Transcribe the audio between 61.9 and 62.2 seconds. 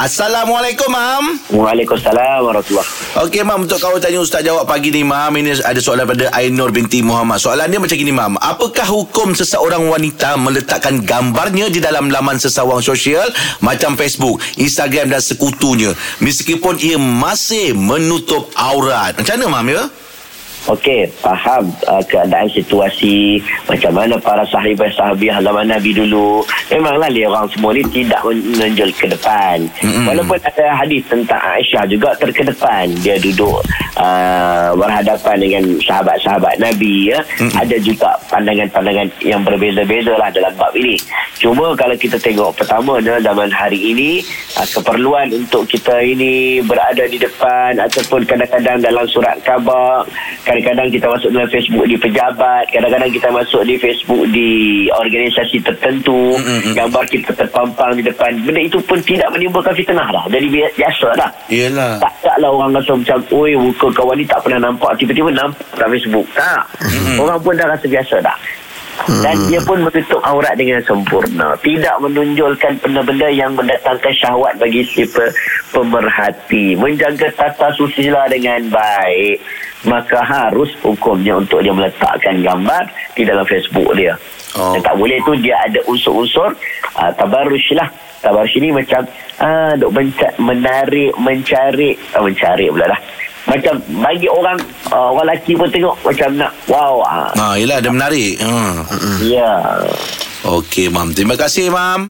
tak